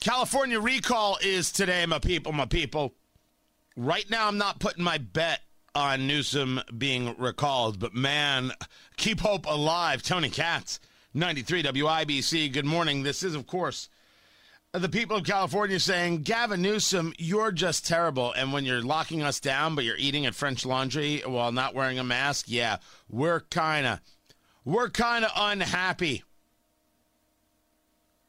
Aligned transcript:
California 0.00 0.58
recall 0.58 1.18
is 1.20 1.52
today, 1.52 1.84
my 1.84 1.98
people, 1.98 2.32
my 2.32 2.46
people. 2.46 2.94
Right 3.76 4.08
now, 4.08 4.28
I'm 4.28 4.38
not 4.38 4.58
putting 4.58 4.82
my 4.82 4.96
bet 4.96 5.40
on 5.74 6.06
Newsom 6.06 6.58
being 6.76 7.14
recalled, 7.18 7.78
but 7.78 7.94
man, 7.94 8.52
keep 8.96 9.20
hope 9.20 9.44
alive. 9.44 10.02
Tony 10.02 10.30
Katz, 10.30 10.80
93 11.12 11.64
WIBC. 11.64 12.50
Good 12.50 12.64
morning. 12.64 13.02
This 13.02 13.22
is, 13.22 13.34
of 13.34 13.46
course, 13.46 13.90
the 14.72 14.88
people 14.88 15.18
of 15.18 15.24
California 15.24 15.78
saying, 15.78 16.22
Gavin 16.22 16.62
Newsom, 16.62 17.12
you're 17.18 17.52
just 17.52 17.86
terrible. 17.86 18.32
And 18.32 18.54
when 18.54 18.64
you're 18.64 18.80
locking 18.80 19.22
us 19.22 19.38
down, 19.38 19.74
but 19.74 19.84
you're 19.84 19.98
eating 19.98 20.24
at 20.24 20.34
French 20.34 20.64
Laundry 20.64 21.22
while 21.26 21.52
not 21.52 21.74
wearing 21.74 21.98
a 21.98 22.04
mask, 22.04 22.46
yeah, 22.48 22.78
we're 23.10 23.40
kind 23.40 23.86
of, 23.86 24.00
we're 24.64 24.88
kind 24.88 25.26
of 25.26 25.30
unhappy. 25.36 26.24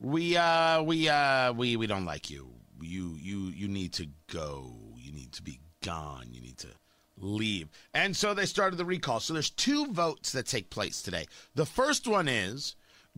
We 0.01 0.35
uh 0.35 0.81
we 0.81 1.07
uh 1.07 1.53
we 1.53 1.75
we 1.75 1.85
don't 1.85 2.05
like 2.05 2.31
you. 2.31 2.49
You 2.81 3.15
you 3.21 3.51
you 3.55 3.67
need 3.67 3.93
to 3.93 4.07
go. 4.31 4.73
You 4.97 5.11
need 5.11 5.31
to 5.33 5.43
be 5.43 5.59
gone. 5.83 6.27
You 6.31 6.41
need 6.41 6.57
to 6.57 6.69
leave. 7.17 7.69
And 7.93 8.17
so 8.17 8.33
they 8.33 8.47
started 8.47 8.77
the 8.77 8.85
recall. 8.85 9.19
So 9.19 9.33
there's 9.33 9.51
two 9.51 9.85
votes 9.91 10.31
that 10.31 10.47
take 10.47 10.71
place 10.71 11.03
today. 11.03 11.27
The 11.53 11.67
first 11.67 12.07
one 12.07 12.27
is 12.27 12.75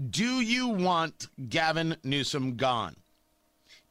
do 0.10 0.42
you 0.42 0.68
want 0.68 1.28
Gavin 1.48 1.96
Newsom 2.04 2.58
gone? 2.58 2.98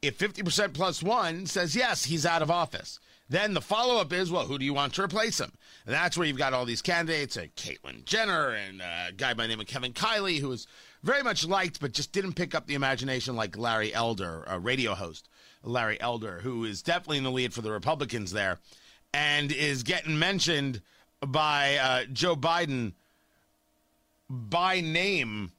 If 0.03 0.19
50% 0.19 0.75
plus 0.75 1.03
1 1.03 1.47
says 1.47 1.77
yes, 1.77 2.05
he's 2.05 2.27
out 2.27 2.43
of 2.43 2.51
office. 2.51 2.99
Then 3.29 3.55
the 3.55 3.61
follow 3.61 3.99
up 3.99 4.13
is, 4.13 4.31
well, 4.31 4.47
who 4.47 4.59
do 4.59 4.65
you 4.65 4.75
want 4.75 4.95
to 4.95 5.03
replace 5.03 5.41
him? 5.41 5.53
And 5.87 5.95
that's 5.95 6.19
where 6.19 6.27
you've 6.27 6.37
got 6.37 6.53
all 6.53 6.67
these 6.67 6.83
candidates, 6.83 7.37
uh, 7.37 7.47
Caitlyn 7.57 8.05
Jenner 8.05 8.51
and 8.51 8.83
uh, 8.83 9.09
a 9.09 9.13
guy 9.13 9.33
by 9.33 9.45
the 9.45 9.49
name 9.49 9.61
of 9.61 9.67
Kevin 9.67 9.93
Kiley, 9.93 10.41
who 10.41 10.53
is 10.53 10.67
very 11.03 11.23
much 11.23 11.47
liked, 11.47 11.81
but 11.81 11.93
just 11.93 12.13
didn't 12.13 12.35
pick 12.35 12.55
up 12.55 12.67
the 12.67 12.75
imagination 12.75 13.37
like 13.37 13.57
Larry 13.57 13.95
Elder, 13.95 14.45
a 14.47 14.59
radio 14.59 14.95
host, 14.95 15.29
Larry 15.63 16.01
Elder, 16.01 16.41
who 16.43 16.65
is 16.65 16.83
definitely 16.83 17.19
in 17.19 17.25
the 17.25 17.31
lead 17.31 17.55
for 17.55 17.63
the 17.63 17.73
Republicans 17.73 18.33
there 18.33 18.59
and 19.15 19.53
is 19.53 19.83
getting 19.83 20.19
mentioned 20.19 20.81
by 21.27 21.77
uh, 21.77 22.05
Joe 22.13 22.37
Biden 22.37 22.93
by 24.29 24.81
name 24.81 25.53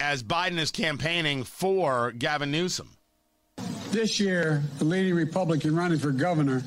as 0.00 0.22
Biden 0.22 0.58
is 0.58 0.70
campaigning 0.70 1.44
for 1.44 2.12
Gavin 2.12 2.50
Newsom. 2.50 2.97
This 3.90 4.20
year, 4.20 4.62
the 4.78 4.84
leading 4.84 5.14
Republican 5.14 5.74
running 5.74 5.98
for 5.98 6.10
governor 6.10 6.62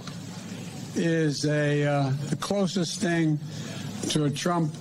is 0.95 1.45
a 1.45 1.85
uh, 1.85 2.11
the 2.29 2.35
closest 2.35 2.99
thing 2.99 3.39
to 4.09 4.25
a 4.25 4.29
Trump 4.29 4.73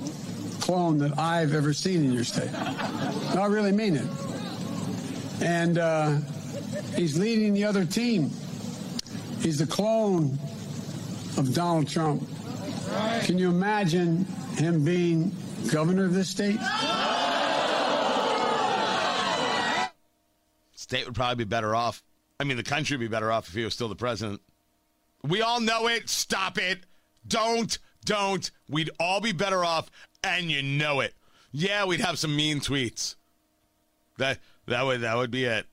clone 0.60 0.98
that 0.98 1.18
I've 1.18 1.54
ever 1.54 1.74
seen 1.74 2.02
in 2.02 2.12
your 2.12 2.24
state. 2.24 2.50
No, 2.52 3.42
I 3.42 3.46
really 3.46 3.72
mean 3.72 3.96
it. 3.96 4.06
And 5.42 5.78
uh, 5.78 6.16
he's 6.96 7.18
leading 7.18 7.52
the 7.52 7.64
other 7.64 7.84
team. 7.84 8.30
He's 9.40 9.58
the 9.58 9.66
clone 9.66 10.38
of 11.36 11.52
Donald 11.54 11.88
Trump. 11.88 12.26
Can 13.22 13.38
you 13.38 13.50
imagine 13.50 14.24
him 14.56 14.84
being 14.84 15.34
governor 15.70 16.06
of 16.06 16.14
this 16.14 16.30
state? 16.30 16.58
State 20.74 21.04
would 21.04 21.14
probably 21.14 21.44
be 21.44 21.48
better 21.48 21.74
off. 21.74 22.02
I 22.40 22.44
mean, 22.44 22.56
the 22.56 22.62
country 22.62 22.96
would 22.96 23.04
be 23.04 23.08
better 23.08 23.30
off 23.30 23.48
if 23.48 23.54
he 23.54 23.64
was 23.64 23.74
still 23.74 23.90
the 23.90 23.94
president. 23.94 24.40
We 25.22 25.42
all 25.42 25.60
know 25.60 25.88
it. 25.88 26.08
Stop 26.08 26.56
it. 26.56 26.86
Don't, 27.28 27.78
don't. 28.06 28.50
We'd 28.66 28.88
all 28.98 29.20
be 29.20 29.32
better 29.32 29.62
off, 29.62 29.90
and 30.24 30.50
you 30.50 30.62
know 30.62 31.00
it. 31.00 31.12
Yeah, 31.52 31.84
we'd 31.84 32.00
have 32.00 32.18
some 32.18 32.34
mean 32.34 32.60
tweets. 32.60 33.16
That 34.16 34.38
that 34.66 34.86
would 34.86 35.02
that 35.02 35.18
would 35.18 35.30
be 35.30 35.44
it. 35.44 35.66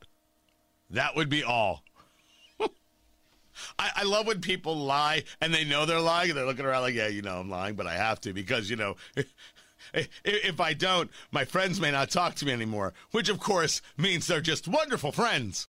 That 0.89 1.15
would 1.15 1.29
be 1.29 1.41
all. 1.41 1.83
I, 2.59 3.91
I, 3.95 4.03
love 4.03 4.27
when 4.27 4.41
people 4.41 4.75
lie 4.75 5.23
and 5.39 5.53
they 5.53 5.63
know 5.63 5.85
they're 5.85 6.01
lying 6.01 6.31
and 6.31 6.37
they're 6.37 6.45
looking 6.45 6.65
around 6.65 6.81
like, 6.81 6.95
yeah, 6.95 7.07
you 7.07 7.21
know, 7.21 7.39
I'm 7.39 7.49
lying, 7.49 7.75
but 7.75 7.87
I 7.87 7.95
have 7.95 8.19
to 8.21 8.33
because, 8.33 8.69
you 8.69 8.75
know, 8.75 8.95
if 9.93 10.59
I 10.59 10.73
don't, 10.73 11.09
my 11.31 11.45
friends 11.45 11.79
may 11.79 11.91
not 11.91 12.09
talk 12.09 12.35
to 12.35 12.45
me 12.45 12.51
anymore, 12.51 12.93
which 13.11 13.29
of 13.29 13.39
course 13.39 13.81
means 13.97 14.27
they're 14.27 14.41
just 14.41 14.67
wonderful 14.67 15.11
friends. 15.11 15.65